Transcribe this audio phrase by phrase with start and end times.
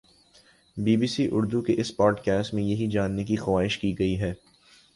[0.77, 4.19] be B C Urdu کی اس podcast میں یہی جاننے کی کوشش کی گئی
[4.21, 4.33] ہے